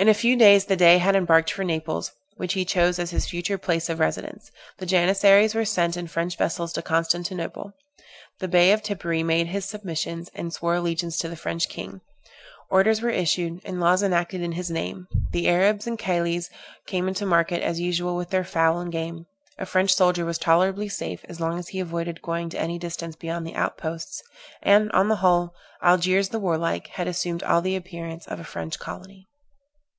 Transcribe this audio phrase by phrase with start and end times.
[0.00, 3.26] In a few days the Dey had embarked for Naples, which he chose as his
[3.28, 7.72] future place of residence; the Janissaries were sent in French vessels to Constantinople;
[8.38, 12.00] the Bey of Tippery made his submissions, and swore allegiance to the French King;
[12.70, 16.48] orders were issued, and laws enacted in his name; the Arabs and Kalyles
[16.86, 19.26] came into market as usual with their fowl and game;
[19.58, 23.16] a French soldier was tolerably safe, as long as he avoided going to any distance
[23.16, 24.22] beyond the outposts;
[24.62, 28.78] and, on the whole, Algiers the warlike, had assumed all the appearance of a French
[28.78, 29.26] colony.